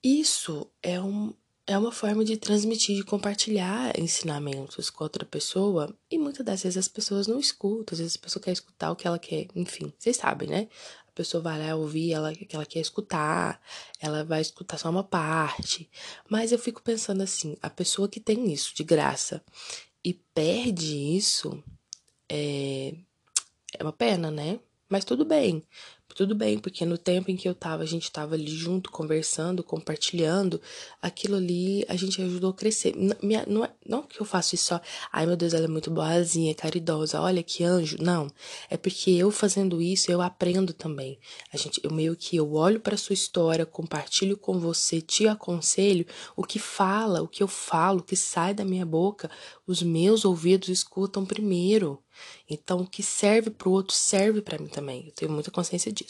Isso 0.03 0.71
é 0.83 1.01
um, 1.01 1.33
é 1.67 1.79
uma 1.79 1.91
forma 1.91 2.25
de 2.25 2.37
transmitir, 2.37 2.97
de 2.97 3.05
compartilhar 3.05 3.99
ensinamentos 3.99 4.91
com 4.91 5.03
outra 5.03 5.25
pessoa. 5.25 5.97
E 6.11 6.19
muitas 6.19 6.45
das 6.45 6.63
vezes 6.63 6.77
as 6.77 6.89
pessoas 6.89 7.27
não 7.27 7.39
escutam, 7.39 7.95
às 7.95 7.99
vezes 7.99 8.17
a 8.17 8.21
pessoa 8.21 8.43
quer 8.43 8.53
escutar 8.53 8.91
o 8.91 8.97
que 8.97 9.07
ela 9.07 9.19
quer, 9.19 9.47
enfim, 9.55 9.93
vocês 9.99 10.17
sabem, 10.17 10.49
né? 10.49 10.69
A 11.15 11.17
pessoa 11.17 11.41
vai 11.41 11.65
lá 11.65 11.77
ouvir 11.77 12.13
ela 12.13 12.35
que 12.35 12.57
ela 12.57 12.67
quer 12.67 12.81
escutar, 12.81 13.61
ela 14.01 14.25
vai 14.25 14.41
escutar 14.41 14.77
só 14.79 14.91
uma 14.91 15.05
parte. 15.05 15.89
Mas 16.29 16.51
eu 16.51 16.59
fico 16.59 16.83
pensando 16.83 17.23
assim, 17.23 17.57
a 17.63 17.71
pessoa 17.71 18.09
que 18.09 18.19
tem 18.19 18.53
isso 18.53 18.75
de 18.75 18.83
graça 18.83 19.41
e 20.05 20.13
perde 20.13 21.17
isso 21.17 21.63
é, 22.29 22.95
é 23.79 23.83
uma 23.85 23.93
pena, 23.93 24.29
né? 24.29 24.59
Mas 24.89 25.05
tudo 25.05 25.25
bem. 25.25 25.63
Tudo 26.15 26.33
bem, 26.33 26.61
porque 26.61 26.87
no 26.87 26.97
tempo 26.97 27.29
em 27.29 27.37
que 27.37 27.49
eu 27.49 27.57
tava, 27.57 27.83
a 27.83 27.87
gente 27.87 28.09
tava 28.09 28.37
ali 28.37 28.47
junto, 28.47 28.89
conversando, 28.89 29.65
compartilhando, 29.65 30.61
aquilo 31.03 31.35
ali 31.35 31.85
a 31.89 31.97
gente 31.97 32.23
ajudou 32.23 32.51
a 32.51 32.55
crescer. 32.55 32.95
Não, 32.97 33.17
minha, 33.21 33.45
não, 33.49 33.65
é, 33.65 33.73
não 33.85 34.03
que 34.03 34.21
eu 34.21 34.25
faço 34.25 34.55
isso 34.55 34.67
só, 34.67 34.81
ai 35.13 35.27
meu 35.27 35.37
Deus, 35.37 35.53
ela 35.55 35.65
é 35.65 35.69
muito 35.69 35.91
boazinha, 35.91 36.55
caridosa, 36.55 37.21
olha 37.21 37.43
que 37.43 37.65
anjo. 37.65 37.97
Não, 38.01 38.31
é 38.71 38.77
porque 38.77 39.11
eu 39.11 39.29
fazendo 39.33 39.83
isso, 39.83 40.09
eu 40.13 40.23
aprendo 40.23 40.73
também. 40.73 41.19
A 41.53 41.57
gente, 41.57 41.81
eu 41.83 41.91
meio 41.91 42.15
que 42.15 42.37
eu 42.37 42.53
olho 42.53 42.79
para 42.79 42.97
sua 42.97 43.15
história, 43.15 43.67
compartilho 43.67 44.37
com 44.37 44.57
você, 44.61 45.01
te 45.01 45.27
aconselho, 45.27 46.07
o 46.37 46.45
que 46.45 46.61
fala, 46.61 47.23
o 47.23 47.29
que 47.29 47.43
eu 47.43 47.49
falo, 47.49 47.99
o 47.99 48.05
que 48.05 48.15
sai 48.15 48.55
da 48.55 48.65
minha 48.65 48.87
boca, 48.87 49.29
os 49.67 49.83
meus 49.83 50.25
ouvidos 50.25 50.69
escutam 50.69 51.27
primeiro. 51.27 52.01
Então, 52.49 52.81
o 52.81 52.87
que 52.87 53.03
serve 53.03 53.51
para 53.51 53.69
o 53.69 53.73
outro 53.73 53.95
serve 53.95 54.41
para 54.43 54.59
mim 54.59 54.69
também. 54.69 55.07
Eu 55.07 55.13
tenho 55.13 55.33
muita 55.33 55.51
consciência 55.51 55.93
disso. 55.93 56.04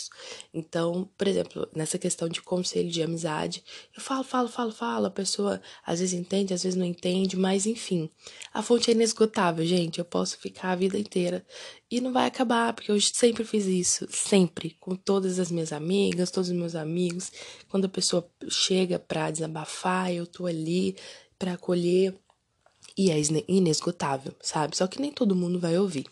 Então, 0.53 1.09
por 1.17 1.27
exemplo, 1.27 1.69
nessa 1.75 1.99
questão 1.99 2.29
de 2.29 2.43
conselho 2.43 2.91
de 2.91 3.03
amizade, 3.03 3.65
eu 3.97 4.03
falo, 4.03 4.25
falo, 4.25 4.49
falo, 4.49 4.73
falo. 4.73 5.07
A 5.07 5.11
pessoa 5.11 5.61
às 5.85 6.01
vezes 6.01 6.15
entende, 6.15 6.55
às 6.55 6.63
vezes 6.63 6.77
não 6.77 6.85
entende, 6.85 7.37
mas 7.37 7.67
enfim. 7.67 8.11
A 8.53 8.63
fonte 8.63 8.91
é 8.91 8.95
inesgotável, 8.95 9.65
gente. 9.65 9.99
Eu 9.99 10.05
posso 10.05 10.39
ficar 10.39 10.73
a 10.73 10.77
vida 10.77 10.99
inteira 10.99 11.45
e 11.91 12.01
não 12.01 12.13
vai 12.13 12.27
acabar, 12.27 12.73
porque 12.73 12.91
eu 12.91 13.01
sempre 13.01 13.45
fiz 13.45 13.67
isso, 13.67 14.07
sempre, 14.11 14.77
com 14.81 14.97
todas 14.97 15.39
as 15.39 15.51
minhas 15.51 15.73
amigas, 15.73 16.31
todos 16.31 16.51
os 16.51 16.57
meus 16.57 16.75
amigos. 16.75 17.31
Quando 17.69 17.85
a 17.85 17.89
pessoa 17.89 18.29
chega 18.49 18.99
para 18.99 19.31
desabafar, 19.31 20.13
eu 20.13 20.27
tô 20.27 20.47
ali 20.47 20.97
para 21.39 21.53
acolher 21.53 22.15
e 22.97 23.11
é 23.11 23.17
inesgotável, 23.49 24.33
sabe? 24.41 24.77
Só 24.77 24.87
que 24.87 25.01
nem 25.01 25.13
todo 25.13 25.35
mundo 25.35 25.59
vai 25.59 25.79
ouvir. 25.79 26.07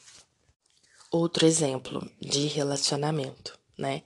Outro 1.11 1.47
exemplo 1.47 2.09
de 2.21 2.47
relacionamento, 2.47 3.59
né? 3.77 4.03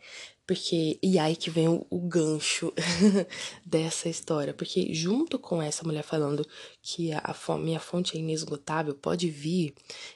Porque, 0.47 0.97
e 1.03 1.19
aí 1.19 1.35
que 1.35 1.51
vem 1.51 1.67
o, 1.67 1.85
o 1.91 1.99
gancho 1.99 2.73
dessa 3.67 4.09
história. 4.09 4.55
Porque, 4.55 4.95
junto 4.95 5.41
com 5.41 5.61
essa 5.61 5.85
mulher 5.85 6.05
falando 6.05 6.47
que 6.81 7.13
a, 7.13 7.19
a, 7.19 7.59
minha 7.59 7.81
fonte 7.81 8.17
é 8.17 8.21
inesgotável, 8.21 8.95
pode 8.95 9.29
vir. 9.29 9.75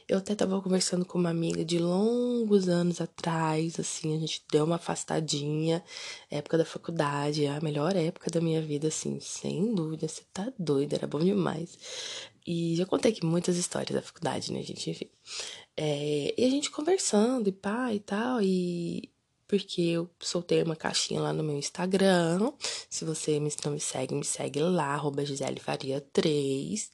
Eu 0.08 0.18
até 0.18 0.36
tava 0.36 0.62
conversando 0.62 1.04
com 1.04 1.18
uma 1.18 1.30
amiga 1.30 1.64
de 1.64 1.80
longos 1.80 2.68
anos 2.68 3.00
atrás, 3.00 3.80
assim, 3.80 4.16
a 4.16 4.20
gente 4.20 4.44
deu 4.52 4.64
uma 4.64 4.76
afastadinha. 4.76 5.82
Época 6.30 6.56
da 6.56 6.64
faculdade, 6.64 7.46
a 7.48 7.60
melhor 7.60 7.96
época 7.96 8.30
da 8.30 8.40
minha 8.40 8.62
vida, 8.62 8.86
assim, 8.86 9.18
sem 9.18 9.74
dúvida. 9.74 10.06
Você 10.06 10.22
tá 10.32 10.52
doida, 10.56 10.94
era 10.94 11.08
bom 11.08 11.18
demais. 11.18 11.76
E 12.46 12.76
já 12.76 12.86
contei 12.86 13.10
aqui 13.10 13.26
muitas 13.26 13.56
histórias 13.56 13.96
da 13.96 14.02
faculdade, 14.02 14.52
né, 14.52 14.62
gente? 14.62 14.90
Enfim. 14.90 15.10
É, 15.76 16.34
e 16.38 16.44
a 16.44 16.50
gente 16.50 16.70
conversando 16.70 17.48
e 17.48 17.52
pá 17.52 17.92
e 17.92 18.00
tal, 18.00 18.40
e 18.42 19.10
porque 19.50 19.82
eu 19.82 20.08
soltei 20.20 20.62
uma 20.62 20.76
caixinha 20.76 21.20
lá 21.20 21.32
no 21.32 21.42
meu 21.42 21.56
Instagram. 21.58 22.52
Se 22.88 23.04
você 23.04 23.40
não 23.64 23.72
me 23.72 23.80
segue, 23.80 24.14
me 24.14 24.24
segue 24.24 24.60
lá, 24.60 24.94
arroba 24.94 25.24
Gisele 25.24 25.58
Faria 25.58 26.00
3. 26.00 26.92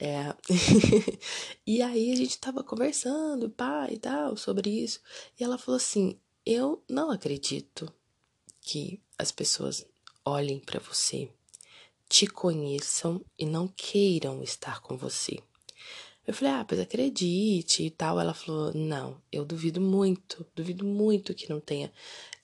É... 0.00 0.34
e 1.64 1.80
aí 1.80 2.10
a 2.12 2.16
gente 2.16 2.40
tava 2.40 2.64
conversando, 2.64 3.48
pá 3.48 3.86
e 3.88 3.98
tal, 3.98 4.36
sobre 4.36 4.68
isso. 4.68 4.98
E 5.38 5.44
ela 5.44 5.56
falou 5.56 5.76
assim: 5.76 6.18
Eu 6.44 6.82
não 6.90 7.08
acredito 7.08 7.88
que 8.60 9.00
as 9.16 9.30
pessoas 9.30 9.86
olhem 10.24 10.58
para 10.58 10.80
você 10.80 11.30
te 12.08 12.26
conheçam 12.26 13.24
e 13.38 13.46
não 13.46 13.68
queiram 13.68 14.42
estar 14.42 14.80
com 14.80 14.96
você. 14.96 15.38
Eu 16.26 16.32
falei, 16.34 16.54
ah, 16.54 16.64
pois 16.64 16.80
acredite 16.80 17.84
e 17.84 17.90
tal. 17.90 18.20
Ela 18.20 18.34
falou, 18.34 18.72
não, 18.74 19.20
eu 19.30 19.44
duvido 19.44 19.80
muito, 19.80 20.46
duvido 20.54 20.84
muito 20.84 21.34
que 21.34 21.50
não 21.50 21.60
tenha. 21.60 21.92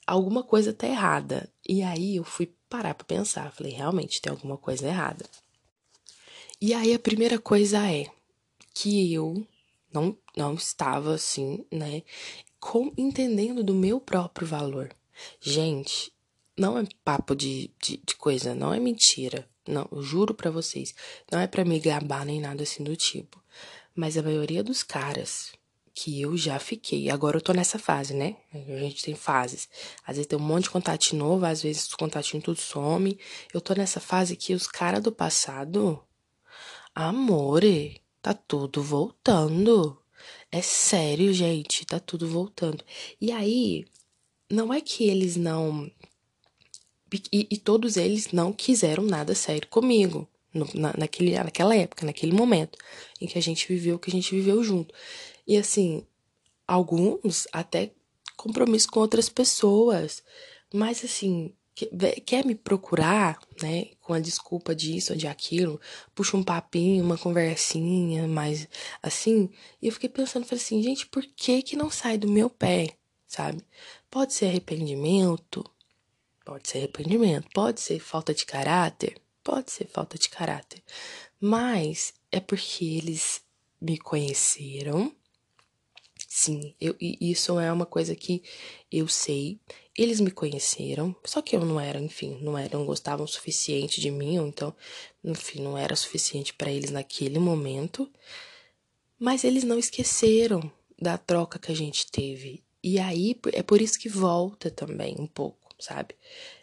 Alguma 0.05 0.43
coisa 0.43 0.73
tá 0.73 0.87
errada. 0.87 1.49
E 1.67 1.81
aí 1.81 2.17
eu 2.17 2.23
fui 2.23 2.51
parar 2.69 2.93
pra 2.93 3.05
pensar. 3.05 3.51
Falei, 3.51 3.71
realmente 3.73 4.21
tem 4.21 4.31
alguma 4.31 4.57
coisa 4.57 4.87
errada. 4.87 5.25
E 6.61 6.73
aí 6.73 6.93
a 6.93 6.99
primeira 6.99 7.39
coisa 7.39 7.89
é 7.89 8.07
que 8.73 9.13
eu 9.13 9.47
não, 9.93 10.17
não 10.35 10.53
estava 10.53 11.13
assim, 11.13 11.65
né, 11.71 12.03
com, 12.59 12.93
entendendo 12.97 13.63
do 13.63 13.73
meu 13.73 13.99
próprio 13.99 14.45
valor. 14.45 14.93
Gente, 15.39 16.11
não 16.57 16.77
é 16.77 16.83
papo 17.03 17.35
de, 17.35 17.71
de, 17.81 17.97
de 17.97 18.15
coisa, 18.15 18.53
não 18.53 18.73
é 18.73 18.79
mentira. 18.79 19.47
Não, 19.69 19.87
eu 19.91 20.01
juro 20.01 20.33
para 20.33 20.49
vocês. 20.49 20.95
Não 21.31 21.39
é 21.39 21.47
para 21.47 21.63
me 21.63 21.79
gabar 21.79 22.25
nem 22.25 22.41
nada 22.41 22.63
assim 22.63 22.83
do 22.83 22.95
tipo. 22.95 23.41
Mas 23.95 24.17
a 24.17 24.23
maioria 24.23 24.63
dos 24.63 24.83
caras 24.83 25.51
que 25.93 26.21
eu 26.21 26.37
já 26.37 26.57
fiquei, 26.59 27.09
agora 27.09 27.37
eu 27.37 27.41
tô 27.41 27.51
nessa 27.51 27.77
fase, 27.77 28.13
né? 28.13 28.37
A 28.53 28.79
gente 28.79 29.03
tem 29.03 29.15
fases. 29.15 29.67
Às 30.05 30.15
vezes 30.15 30.27
tem 30.27 30.39
um 30.39 30.41
monte 30.41 30.63
de 30.63 30.69
contato 30.69 31.15
novo, 31.15 31.45
às 31.45 31.61
vezes 31.61 31.87
os 31.87 31.93
contatinhos 31.93 32.43
tudo 32.45 32.59
some. 32.59 33.19
Eu 33.53 33.59
tô 33.59 33.73
nessa 33.73 33.99
fase 33.99 34.35
que 34.35 34.53
os 34.53 34.65
caras 34.65 35.03
do 35.03 35.11
passado, 35.11 36.01
amore, 36.95 38.01
tá 38.21 38.33
tudo 38.33 38.81
voltando. 38.81 39.97
É 40.51 40.61
sério, 40.61 41.33
gente, 41.33 41.85
tá 41.85 41.99
tudo 41.99 42.27
voltando. 42.27 42.83
E 43.19 43.31
aí, 43.31 43.85
não 44.49 44.73
é 44.73 44.81
que 44.81 45.03
eles 45.07 45.35
não 45.35 45.91
e, 47.31 47.47
e 47.49 47.57
todos 47.57 47.97
eles 47.97 48.31
não 48.31 48.51
quiseram 48.51 49.03
nada 49.03 49.35
sério 49.35 49.67
comigo. 49.67 50.27
No, 50.51 50.67
na, 50.73 50.93
naquele, 50.97 51.37
naquela 51.37 51.75
época, 51.75 52.03
naquele 52.05 52.31
momento 52.31 52.75
em 53.21 53.27
que 53.27 53.37
a 53.37 53.41
gente 53.41 53.67
viveu 53.67 53.95
o 53.95 53.99
que 53.99 54.09
a 54.09 54.13
gente 54.13 54.33
viveu 54.33 54.63
junto. 54.63 54.93
E 55.45 55.55
assim, 55.55 56.03
alguns 56.67 57.47
até 57.51 57.91
compromisso 58.35 58.89
com 58.89 58.99
outras 58.99 59.29
pessoas, 59.29 60.23
mas 60.73 61.03
assim, 61.03 61.53
quer 62.25 62.45
me 62.45 62.55
procurar, 62.55 63.39
né, 63.61 63.87
com 64.01 64.13
a 64.13 64.19
desculpa 64.19 64.75
disso 64.75 65.13
ou 65.13 65.17
de 65.17 65.27
aquilo, 65.27 65.79
puxa 66.13 66.35
um 66.35 66.43
papinho, 66.43 67.03
uma 67.03 67.17
conversinha, 67.17 68.27
mas 68.27 68.67
assim, 69.01 69.49
e 69.81 69.87
eu 69.87 69.93
fiquei 69.93 70.09
pensando, 70.09 70.45
falei 70.45 70.61
assim, 70.61 70.81
gente, 70.81 71.05
por 71.07 71.23
que 71.23 71.61
que 71.61 71.75
não 71.75 71.89
sai 71.89 72.17
do 72.17 72.27
meu 72.27 72.49
pé, 72.49 72.95
sabe? 73.27 73.63
Pode 74.09 74.33
ser 74.33 74.47
arrependimento, 74.47 75.63
Pode 76.49 76.67
ser 76.67 76.79
arrependimento, 76.79 77.47
pode 77.53 77.79
ser 77.79 77.99
falta 77.99 78.33
de 78.33 78.43
caráter, 78.43 79.21
pode 79.43 79.69
ser 79.69 79.85
falta 79.85 80.17
de 80.17 80.27
caráter. 80.29 80.81
Mas 81.39 82.11
é 82.31 82.39
porque 82.39 82.83
eles 82.83 83.43
me 83.79 83.99
conheceram. 83.99 85.15
Sim, 86.27 86.73
eu, 86.81 86.95
isso 86.99 87.59
é 87.59 87.71
uma 87.71 87.85
coisa 87.85 88.15
que 88.15 88.41
eu 88.91 89.07
sei. 89.07 89.59
Eles 89.95 90.19
me 90.19 90.31
conheceram, 90.31 91.15
só 91.23 91.39
que 91.39 91.55
eu 91.55 91.63
não 91.63 91.79
era, 91.79 92.01
enfim, 92.01 92.39
não 92.41 92.57
era, 92.57 92.75
não 92.75 92.85
gostavam 92.87 93.25
o 93.25 93.29
suficiente 93.29 94.01
de 94.01 94.09
mim, 94.09 94.39
ou 94.39 94.47
então, 94.47 94.75
enfim, 95.23 95.61
não 95.61 95.77
era 95.77 95.95
suficiente 95.95 96.51
para 96.55 96.71
eles 96.71 96.89
naquele 96.89 97.37
momento. 97.37 98.11
Mas 99.19 99.43
eles 99.43 99.63
não 99.63 99.77
esqueceram 99.77 100.71
da 100.99 101.15
troca 101.15 101.59
que 101.59 101.71
a 101.71 101.75
gente 101.75 102.09
teve. 102.09 102.63
E 102.81 102.97
aí 102.97 103.39
é 103.53 103.61
por 103.61 103.79
isso 103.79 103.99
que 103.99 104.09
volta 104.09 104.71
também 104.71 105.15
um 105.19 105.27
pouco 105.27 105.58
sabe? 105.79 106.15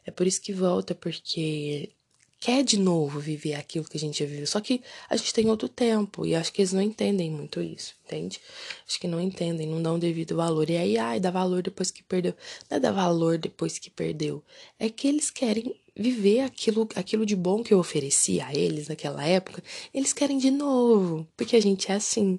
É 0.04 0.10
por 0.10 0.26
isso 0.26 0.40
que 0.40 0.52
volta, 0.52 0.94
porque 0.94 1.90
quer 2.38 2.62
de 2.62 2.78
novo 2.78 3.18
viver 3.18 3.54
aquilo 3.54 3.84
que 3.86 3.96
a 3.96 4.00
gente 4.00 4.18
já 4.18 4.26
viveu. 4.26 4.46
Só 4.46 4.60
que 4.60 4.82
a 5.08 5.16
gente 5.16 5.32
tem 5.32 5.48
outro 5.48 5.68
tempo 5.68 6.24
e 6.26 6.34
acho 6.34 6.52
que 6.52 6.60
eles 6.60 6.72
não 6.72 6.82
entendem 6.82 7.30
muito 7.30 7.60
isso, 7.60 7.94
entende? 8.04 8.40
Acho 8.86 9.00
que 9.00 9.08
não 9.08 9.20
entendem, 9.20 9.66
não 9.66 9.82
dão 9.82 9.98
devido 9.98 10.36
valor. 10.36 10.68
E 10.70 10.76
aí, 10.76 10.98
ai, 10.98 11.18
dá 11.18 11.30
valor 11.30 11.62
depois 11.62 11.90
que 11.90 12.02
perdeu. 12.02 12.34
Não 12.70 12.76
é 12.76 12.80
dar 12.80 12.92
valor 12.92 13.38
depois 13.38 13.78
que 13.78 13.90
perdeu. 13.90 14.44
É 14.78 14.88
que 14.88 15.08
eles 15.08 15.30
querem 15.30 15.74
viver 15.96 16.40
aquilo, 16.40 16.86
aquilo 16.94 17.24
de 17.24 17.34
bom 17.34 17.62
que 17.62 17.72
eu 17.72 17.78
ofereci 17.78 18.40
a 18.40 18.54
eles 18.54 18.88
naquela 18.88 19.24
época. 19.26 19.62
Eles 19.92 20.12
querem 20.12 20.38
de 20.38 20.50
novo, 20.50 21.26
porque 21.36 21.56
a 21.56 21.60
gente 21.60 21.90
é 21.90 21.94
assim. 21.94 22.38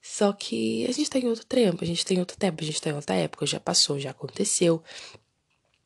Só 0.00 0.32
que 0.32 0.86
a 0.86 0.92
gente 0.92 1.10
tem 1.10 1.26
outro 1.26 1.44
tempo, 1.44 1.82
a 1.82 1.86
gente 1.86 2.04
tem 2.04 2.18
outro 2.20 2.36
tempo, 2.36 2.62
a 2.62 2.66
gente 2.66 2.80
tem 2.80 2.92
outra 2.92 3.16
época, 3.16 3.44
já 3.44 3.60
passou, 3.60 3.98
já 3.98 4.10
aconteceu. 4.10 4.82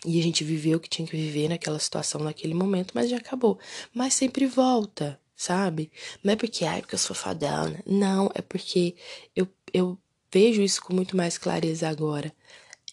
E 0.05 0.19
a 0.19 0.23
gente 0.23 0.43
viveu 0.45 0.79
o 0.79 0.81
que 0.81 0.89
tinha 0.89 1.07
que 1.07 1.17
viver 1.17 1.49
naquela 1.49 1.79
situação, 1.79 2.23
naquele 2.23 2.55
momento, 2.55 2.93
mas 2.95 3.11
já 3.11 3.19
acabou. 3.19 3.59
Mas 3.93 4.15
sempre 4.15 4.47
volta, 4.47 5.21
sabe? 5.37 5.91
Não 6.25 6.33
é 6.33 6.37
porque, 6.37 6.65
ai, 6.65 6.81
porque 6.81 6.95
eu 6.95 6.99
sou 6.99 7.15
fadana. 7.15 7.83
Não, 7.87 8.31
é 8.35 8.41
porque 8.41 8.95
eu, 9.37 9.47
eu 9.75 9.99
vejo 10.33 10.63
isso 10.63 10.83
com 10.83 10.95
muito 10.95 11.17
mais 11.17 11.37
clareza 11.37 11.89
agora. 11.89 12.33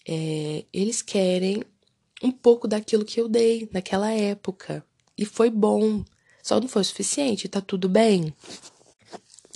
É, 0.05 0.65
eles 0.73 1.01
querem 1.01 1.63
um 2.21 2.31
pouco 2.31 2.67
daquilo 2.67 3.05
que 3.05 3.21
eu 3.21 3.29
dei 3.29 3.69
naquela 3.71 4.11
época. 4.11 4.85
E 5.17 5.25
foi 5.25 5.49
bom. 5.49 6.03
Só 6.43 6.59
não 6.59 6.67
foi 6.67 6.81
o 6.81 6.85
suficiente, 6.85 7.47
tá 7.47 7.61
tudo 7.61 7.87
bem. 7.87 8.33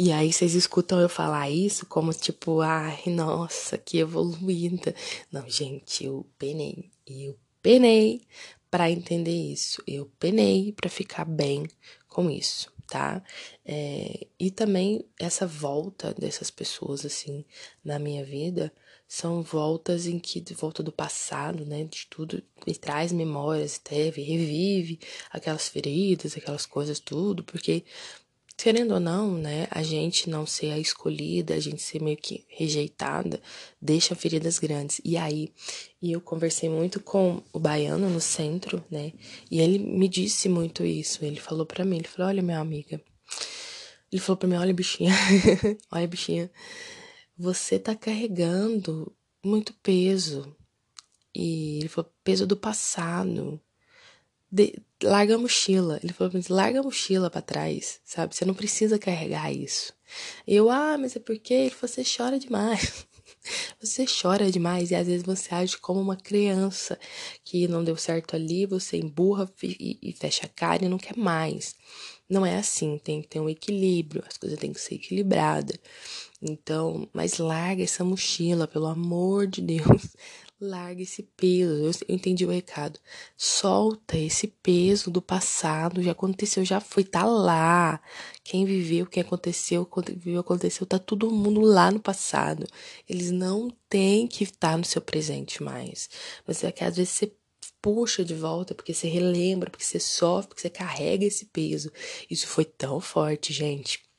E 0.04 0.12
aí 0.12 0.34
vocês 0.34 0.56
escutam 0.56 1.00
eu 1.00 1.08
falar 1.08 1.52
isso 1.52 1.86
como 1.86 2.12
tipo, 2.12 2.60
ai, 2.62 3.04
nossa, 3.06 3.78
que 3.78 4.00
evoluída. 4.00 4.96
Não, 5.32 5.48
gente, 5.48 6.06
eu 6.06 6.26
penei. 6.40 6.90
Eu 7.06 7.38
penei 7.62 8.24
para 8.72 8.90
entender 8.90 9.30
isso. 9.54 9.84
Eu 9.86 10.12
penei 10.20 10.72
para 10.72 10.90
ficar 10.90 11.24
bem 11.24 11.68
com 12.08 12.32
isso. 12.32 12.74
tá? 12.90 13.24
É, 13.64 14.26
e 14.40 14.50
também 14.50 15.06
essa 15.20 15.46
volta 15.46 16.16
dessas 16.16 16.50
pessoas, 16.50 17.06
assim, 17.06 17.46
na 17.86 18.00
minha 18.00 18.26
vida, 18.26 18.74
são 19.08 19.44
voltas 19.44 20.08
em 20.08 20.18
que, 20.18 20.42
de 20.42 20.56
volta 20.56 20.82
do 20.82 20.92
passado, 20.92 21.64
né, 21.64 21.84
de 21.84 22.08
tudo, 22.08 22.42
me 22.66 22.74
traz 22.76 23.12
memórias, 23.12 23.78
teve, 23.78 24.24
revive 24.24 25.00
aquelas 25.30 25.70
feridas, 25.70 26.36
aquelas 26.36 26.66
coisas, 26.66 27.00
tudo, 27.00 27.44
porque 27.44 27.84
querendo 28.62 28.94
ou 28.94 29.00
não, 29.00 29.32
né, 29.38 29.68
a 29.72 29.82
gente 29.82 30.30
não 30.30 30.46
ser 30.46 30.72
a 30.72 30.78
escolhida, 30.78 31.56
a 31.56 31.60
gente 31.60 31.82
ser 31.82 32.02
meio 32.02 32.18
que 32.18 32.46
rejeitada, 32.48 33.42
deixa 33.82 34.16
feridas 34.16 34.60
grandes. 34.60 35.02
E 35.04 35.18
aí, 35.18 35.52
e 36.02 36.12
eu 36.12 36.22
conversei 36.22 36.70
muito 36.70 37.00
com 37.00 37.42
o 37.52 37.60
baiano 37.60 38.08
no 38.10 38.22
centro, 38.22 38.84
né, 38.90 39.14
e 39.50 39.60
ele 39.60 39.80
me 39.80 40.08
disse 40.08 40.48
muito 40.48 40.86
isso. 40.86 41.26
Ele 41.26 41.40
falou 41.40 41.66
para 41.66 41.84
mim, 41.84 41.98
ele 41.98 42.08
falou: 42.08 42.30
"Olha, 42.30 42.44
minha 42.44 42.60
amiga". 42.60 43.02
Ele 44.12 44.22
falou 44.22 44.38
para 44.38 44.48
mim: 44.48 44.56
"Olha, 44.56 44.74
bichinha. 44.74 45.12
olha, 45.92 46.08
bichinha. 46.08 46.52
Você 47.38 47.80
tá 47.80 47.96
carregando 47.96 49.12
muito 49.44 49.74
peso". 49.82 50.56
E 51.34 51.80
ele 51.80 51.90
falou: 51.90 52.12
"Peso 52.24 52.46
do 52.46 52.58
passado" 52.58 53.60
de, 54.52 54.74
larga 55.02 55.36
a 55.36 55.38
mochila. 55.38 56.00
Ele 56.04 56.14
falou 56.14 56.32
pra 56.32 56.40
mim, 56.40 56.46
larga 56.50 56.80
a 56.80 56.84
mochila 56.84 57.30
para 57.30 57.42
trás, 57.42 58.00
sabe? 58.04 58.36
Você 58.36 58.46
não 58.46 58.54
precisa 58.54 59.00
carregar 59.00 59.52
isso. 59.52 59.94
Eu, 60.46 60.70
ah, 60.70 60.98
mas 60.98 61.16
é 61.16 61.20
porque 61.20 61.54
ele 61.54 61.76
você 61.80 62.04
chora 62.04 62.38
demais. 62.38 63.06
Você 63.80 64.06
chora 64.06 64.52
demais 64.52 64.92
e 64.92 64.96
às 64.96 65.08
vezes 65.08 65.24
você 65.24 65.56
age 65.56 65.76
como 65.78 66.00
uma 66.00 66.16
criança 66.16 67.00
que 67.44 67.68
não 67.68 67.84
deu 67.84 67.98
certo 67.98 68.36
ali, 68.36 68.68
você 68.68 68.98
emburra 68.98 69.52
e, 69.64 69.98
e 70.02 70.14
fecha 70.14 70.46
a 70.46 70.50
cara 70.50 70.86
e 70.86 70.90
não 70.90 71.00
quer 71.00 71.18
mais. 71.18 71.74
Não 72.30 72.46
é 72.46 72.58
assim, 72.58 73.00
tem 73.00 73.22
que 73.22 73.28
ter 73.28 73.40
um 73.40 73.50
equilíbrio, 73.50 74.24
as 74.28 74.38
coisas 74.38 74.60
têm 74.60 74.72
que 74.72 74.80
ser 74.80 74.96
equilibradas. 74.96 75.78
Então, 76.42 77.10
mas 77.14 77.40
larga 77.40 77.84
essa 77.84 78.04
mochila, 78.04 78.68
pelo 78.68 78.88
amor 78.88 79.48
de 79.48 79.62
Deus. 79.62 80.16
Larga 80.62 81.02
esse 81.02 81.24
peso. 81.24 81.74
Eu, 82.08 82.16
entendi 82.16 82.46
o 82.46 82.50
recado. 82.52 83.00
Solta 83.36 84.16
esse 84.16 84.48
peso 84.48 85.10
do 85.10 85.20
passado. 85.20 86.04
Já 86.04 86.12
aconteceu, 86.12 86.64
já 86.64 86.80
foi, 86.80 87.04
tá 87.04 87.26
lá. 87.26 88.00
Quem 88.44 88.64
viveu, 88.64 89.08
quem 89.08 89.22
aconteceu, 89.24 89.90
viveu, 90.08 90.40
aconteceu, 90.40 90.86
tá 90.86 91.00
todo 91.00 91.32
mundo 91.32 91.62
lá 91.62 91.90
no 91.90 92.00
passado. 92.00 92.68
Eles 93.10 93.32
não 93.32 93.70
têm 93.90 94.28
que 94.28 94.44
estar 94.44 94.78
no 94.78 94.86
seu 94.86 95.02
presente 95.02 95.64
mais. 95.64 96.08
Mas 96.46 96.64
é 96.64 96.72
que 96.72 96.84
às 96.84 96.96
vezes 96.98 97.14
você 97.14 97.34
puxa 97.82 98.24
de 98.24 98.36
volta, 98.36 98.76
porque 98.76 98.94
você 98.94 99.08
relembra, 99.08 99.70
porque 99.70 99.84
você 99.84 100.00
sofre, 100.00 100.50
porque 100.50 100.62
você 100.62 100.70
carrega 100.70 101.26
esse 101.26 101.46
peso. 101.46 101.92
Isso 102.30 102.46
foi 102.48 102.66
tão 102.66 103.00
forte, 103.02 103.52
gente 103.52 104.11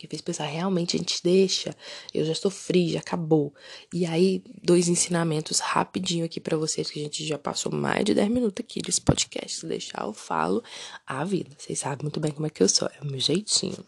que 0.00 0.08
fez 0.08 0.22
pensar, 0.22 0.46
realmente 0.46 0.96
a 0.96 0.98
gente 0.98 1.22
deixa, 1.22 1.76
eu 2.14 2.24
já 2.24 2.34
sofri, 2.34 2.92
já 2.92 3.00
acabou. 3.00 3.54
E 3.92 4.06
aí, 4.06 4.42
dois 4.62 4.88
ensinamentos 4.88 5.58
rapidinho 5.58 6.24
aqui 6.24 6.40
para 6.40 6.56
vocês, 6.56 6.90
que 6.90 6.98
a 6.98 7.02
gente 7.02 7.26
já 7.26 7.36
passou 7.36 7.70
mais 7.70 8.02
de 8.02 8.14
10 8.14 8.30
minutos 8.30 8.64
aqui 8.64 8.80
desse 8.80 9.00
podcast. 9.00 9.58
Se 9.58 9.66
deixar, 9.66 10.04
eu 10.04 10.14
falo 10.14 10.64
a 11.06 11.22
vida. 11.22 11.50
Vocês 11.58 11.78
sabem 11.78 12.04
muito 12.04 12.18
bem 12.18 12.32
como 12.32 12.46
é 12.46 12.50
que 12.50 12.62
eu 12.62 12.68
sou, 12.68 12.88
é 12.88 13.02
o 13.02 13.06
meu 13.06 13.20
jeitinho. 13.20 13.84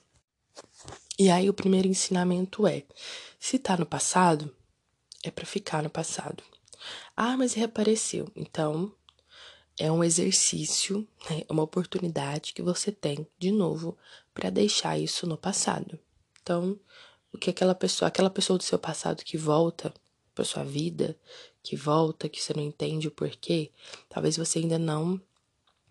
E 1.18 1.30
aí, 1.30 1.48
o 1.48 1.54
primeiro 1.54 1.88
ensinamento 1.88 2.66
é: 2.66 2.82
se 3.40 3.58
tá 3.58 3.74
no 3.74 3.86
passado, 3.86 4.54
é 5.24 5.30
para 5.30 5.46
ficar 5.46 5.82
no 5.82 5.88
passado. 5.88 6.42
Ah, 7.16 7.38
mas 7.38 7.54
reapareceu. 7.54 8.30
Então, 8.36 8.92
é 9.78 9.90
um 9.90 10.04
exercício, 10.04 11.08
né, 11.30 11.42
uma 11.48 11.62
oportunidade 11.62 12.52
que 12.52 12.60
você 12.60 12.92
tem 12.92 13.26
de 13.38 13.50
novo 13.50 13.96
para 14.34 14.50
deixar 14.50 14.98
isso 14.98 15.26
no 15.26 15.36
passado. 15.36 15.98
Então, 16.42 16.78
o 17.32 17.38
que 17.38 17.50
aquela 17.50 17.74
pessoa, 17.74 18.08
aquela 18.08 18.30
pessoa 18.30 18.58
do 18.58 18.64
seu 18.64 18.78
passado 18.78 19.24
que 19.24 19.36
volta 19.36 19.92
para 20.34 20.44
sua 20.44 20.64
vida, 20.64 21.16
que 21.62 21.76
volta, 21.76 22.28
que 22.28 22.42
você 22.42 22.52
não 22.54 22.62
entende 22.62 23.08
o 23.08 23.10
porquê, 23.10 23.70
talvez 24.08 24.36
você 24.36 24.58
ainda 24.58 24.78
não 24.78 25.20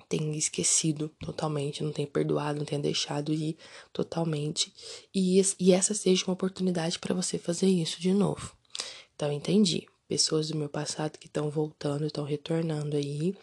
tenha 0.09 0.37
esquecido 0.37 1.09
totalmente, 1.19 1.83
não 1.83 1.91
tenha 1.93 2.07
perdoado, 2.07 2.59
não 2.59 2.65
tenha 2.65 2.81
deixado 2.81 3.33
ir 3.33 3.57
totalmente. 3.93 4.73
E, 5.15 5.41
e 5.57 5.71
essa 5.71 5.93
seja 5.93 6.25
uma 6.25 6.33
oportunidade 6.33 6.99
para 6.99 7.15
você 7.15 7.37
fazer 7.37 7.67
isso 7.67 8.01
de 8.01 8.13
novo. 8.13 8.53
Então, 9.15 9.31
entendi 9.31 9.87
pessoas 10.11 10.49
do 10.49 10.57
meu 10.57 10.67
passado 10.67 11.17
que 11.17 11.27
estão 11.27 11.49
voltando, 11.49 12.05
estão 12.05 12.25
retornando 12.25 12.97
aí, 12.97 13.33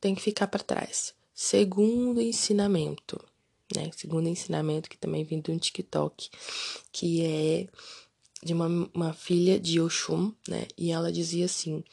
tem 0.00 0.14
que 0.14 0.22
ficar 0.22 0.46
para 0.46 0.62
trás. 0.62 1.12
Segundo 1.34 2.20
ensinamento, 2.20 3.20
né? 3.74 3.90
Segundo 3.96 4.28
ensinamento 4.28 4.88
que 4.88 4.96
também 4.96 5.24
vem 5.24 5.40
de 5.40 5.50
um 5.50 5.58
TikTok, 5.58 6.30
que 6.92 7.22
é 7.22 7.68
de 8.42 8.52
uma, 8.52 8.66
uma 8.94 9.12
filha 9.12 9.58
de 9.58 9.80
Oxum, 9.80 10.32
né? 10.46 10.66
E 10.76 10.90
ela 10.90 11.12
dizia 11.12 11.46
assim: 11.46 11.84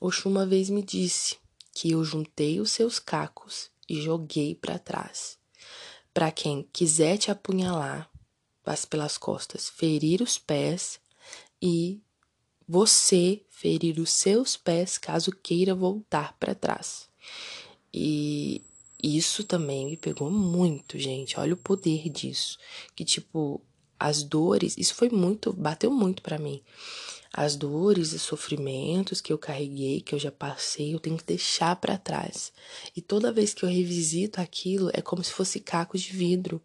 Oxum 0.00 0.30
uma 0.30 0.46
vez 0.46 0.70
me 0.70 0.82
disse 0.82 1.36
que 1.72 1.90
eu 1.92 2.04
juntei 2.04 2.60
os 2.60 2.70
seus 2.70 2.98
cacos 2.98 3.70
e 3.88 4.00
joguei 4.00 4.54
para 4.54 4.78
trás. 4.78 5.38
Para 6.12 6.30
quem 6.30 6.68
quiser 6.72 7.16
te 7.16 7.30
apunhalar, 7.30 8.10
passe 8.62 8.86
pelas 8.86 9.16
costas, 9.16 9.68
ferir 9.68 10.20
os 10.20 10.38
pés 10.38 11.00
e 11.60 12.00
você 12.68 13.42
ferir 13.48 13.98
os 13.98 14.10
seus 14.10 14.56
pés 14.56 14.98
caso 14.98 15.32
queira 15.32 15.74
voltar 15.74 16.36
para 16.38 16.54
trás. 16.54 17.08
E 17.92 18.62
isso 19.02 19.44
também 19.44 19.86
me 19.86 19.96
pegou 19.96 20.30
muito, 20.30 20.98
gente. 20.98 21.38
Olha 21.38 21.54
o 21.54 21.56
poder 21.56 22.08
disso. 22.08 22.58
Que 22.94 23.04
tipo, 23.04 23.60
as 23.98 24.22
dores, 24.22 24.76
isso 24.78 24.94
foi 24.94 25.08
muito, 25.08 25.52
bateu 25.52 25.90
muito 25.90 26.22
para 26.22 26.38
mim. 26.38 26.62
As 27.32 27.56
dores 27.56 28.12
e 28.12 28.18
sofrimentos 28.18 29.20
que 29.20 29.32
eu 29.32 29.38
carreguei, 29.38 30.02
que 30.02 30.14
eu 30.14 30.18
já 30.18 30.30
passei, 30.30 30.94
eu 30.94 31.00
tenho 31.00 31.16
que 31.16 31.24
deixar 31.24 31.74
para 31.76 31.96
trás. 31.96 32.52
E 32.94 33.00
toda 33.00 33.32
vez 33.32 33.54
que 33.54 33.64
eu 33.64 33.68
revisito 33.68 34.40
aquilo, 34.40 34.90
é 34.92 35.00
como 35.00 35.24
se 35.24 35.32
fosse 35.32 35.58
cacos 35.58 36.02
de 36.02 36.12
vidro 36.12 36.60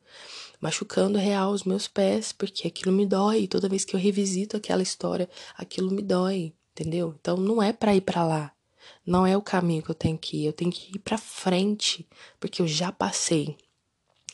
machucando 0.60 1.18
real 1.18 1.52
os 1.52 1.64
meus 1.64 1.88
pés, 1.88 2.32
porque 2.32 2.68
aquilo 2.68 2.92
me 2.92 3.06
dói. 3.06 3.48
Toda 3.48 3.70
vez 3.70 3.86
que 3.86 3.96
eu 3.96 4.00
revisito 4.00 4.58
aquela 4.58 4.82
história, 4.82 5.30
aquilo 5.56 5.92
me 5.92 6.02
dói, 6.02 6.54
entendeu? 6.72 7.16
Então 7.20 7.38
não 7.38 7.62
é 7.62 7.72
para 7.72 7.96
ir 7.96 8.02
para 8.02 8.26
lá. 8.26 8.57
Não 9.06 9.26
é 9.26 9.36
o 9.38 9.42
caminho 9.42 9.84
que 9.84 9.90
eu 9.92 9.96
tenho 9.96 10.18
que 10.18 10.38
ir, 10.38 10.46
eu 10.46 10.54
tenho 10.54 10.72
que 10.72 10.96
ir 10.96 11.00
para 11.00 11.18
frente, 11.18 12.08
porque 12.40 12.62
eu 12.62 12.68
já 12.68 12.92
passei. 12.92 13.58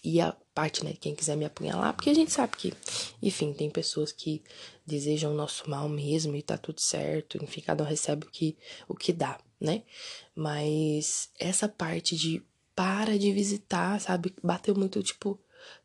E 0.03 0.19
a 0.19 0.35
parte, 0.53 0.83
né, 0.83 0.93
quem 0.99 1.15
quiser 1.15 1.37
me 1.37 1.45
apunhalar, 1.45 1.93
porque 1.93 2.09
a 2.09 2.13
gente 2.13 2.31
sabe 2.31 2.57
que, 2.57 2.73
enfim, 3.21 3.53
tem 3.53 3.69
pessoas 3.69 4.11
que 4.11 4.43
desejam 4.85 5.31
o 5.31 5.35
nosso 5.35 5.69
mal 5.69 5.87
mesmo 5.87 6.35
e 6.35 6.41
tá 6.41 6.57
tudo 6.57 6.81
certo, 6.81 7.41
enfim, 7.43 7.61
cada 7.61 7.83
um 7.83 7.87
recebe 7.87 8.25
o 8.27 8.29
que, 8.29 8.57
o 8.87 8.95
que 8.95 9.13
dá, 9.13 9.39
né? 9.59 9.83
Mas 10.35 11.29
essa 11.39 11.69
parte 11.69 12.17
de 12.17 12.43
para 12.75 13.17
de 13.17 13.31
visitar, 13.31 13.99
sabe? 14.01 14.33
Bateu 14.43 14.75
muito, 14.75 15.01
tipo, 15.01 15.39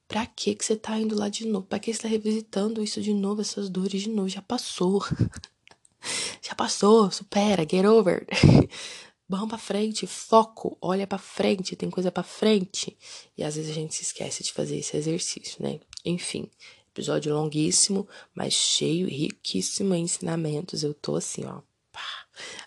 Pra 0.09 0.25
que 0.25 0.55
que 0.55 0.65
você 0.65 0.75
tá 0.75 0.99
indo 0.99 1.15
lá 1.15 1.29
de 1.29 1.47
novo? 1.47 1.67
Pra 1.67 1.79
que 1.79 1.93
você 1.93 2.01
tá 2.01 2.09
revisitando 2.09 2.83
isso 2.83 3.01
de 3.03 3.13
novo, 3.13 3.43
essas 3.43 3.69
dores 3.69 4.01
de 4.03 4.09
novo? 4.09 4.29
Já 4.29 4.41
passou. 4.41 5.03
Já 6.43 6.55
passou, 6.55 7.11
supera, 7.11 7.67
get 7.69 7.85
over. 7.85 8.27
Vamos 9.29 9.49
pra 9.49 9.59
frente, 9.59 10.07
foco, 10.07 10.79
olha 10.81 11.07
pra 11.07 11.19
frente, 11.19 11.77
tem 11.77 11.91
coisa 11.91 12.11
pra 12.11 12.23
frente. 12.23 12.97
E 13.37 13.45
às 13.45 13.57
vezes 13.57 13.71
a 13.71 13.75
gente 13.75 13.95
se 13.95 14.03
esquece 14.03 14.43
de 14.43 14.53
fazer 14.53 14.79
esse 14.79 14.97
exercício, 14.97 15.63
né? 15.63 15.81
Enfim, 16.03 16.51
episódio 16.91 17.35
longuíssimo, 17.35 18.09
mas 18.35 18.55
cheio, 18.55 19.07
riquíssimo 19.07 19.95
em 19.95 20.05
ensinamentos. 20.05 20.83
Eu 20.83 20.95
tô 20.95 21.17
assim, 21.17 21.45
ó. 21.45 21.61
Pá, 21.93 22.01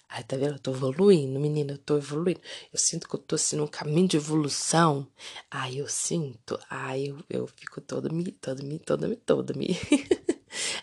Ai, 0.08 0.24
tá 0.24 0.36
vendo? 0.36 0.56
Eu 0.56 0.60
tô 0.60 0.72
evoluindo, 0.72 1.39
menina, 1.39 1.74
eu 1.74 1.78
tô 1.78 1.98
evoluindo. 1.98 2.41
Eu 2.72 2.78
sinto 2.78 3.08
que 3.08 3.15
eu 3.15 3.20
tô 3.20 3.36
assim 3.36 3.56
num 3.56 3.65
caminho 3.65 4.08
de 4.08 4.17
evolução. 4.17 5.08
Ai, 5.50 5.80
eu 5.80 5.88
sinto. 5.88 6.60
Ai, 6.70 7.06
eu, 7.08 7.17
eu 7.30 7.48
fico 7.48 7.80
toda 7.80 8.10
me, 8.10 8.32
toda 8.34 8.62
me, 8.62 8.78
toda 8.78 9.08
me, 9.08 9.15
toda 9.15 9.54
me. 9.54 9.70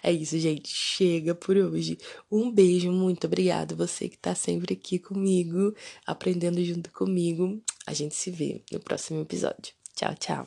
é 0.02 0.12
isso, 0.12 0.38
gente. 0.38 0.68
Chega 0.68 1.35
por 1.35 1.57
hoje. 1.57 1.98
Um 2.31 2.50
beijo, 2.50 2.90
muito 2.92 3.26
obrigada. 3.26 3.74
Você 3.74 4.09
que 4.09 4.18
tá 4.18 4.35
sempre 4.35 4.74
aqui 4.74 4.98
comigo, 4.98 5.74
aprendendo 6.07 6.64
junto 6.64 6.90
comigo. 6.92 7.61
A 7.87 7.92
gente 7.92 8.14
se 8.14 8.31
vê 8.31 8.62
no 8.72 8.81
próximo 8.81 9.20
episódio. 9.20 9.74
Tchau, 9.94 10.14
tchau. 10.14 10.46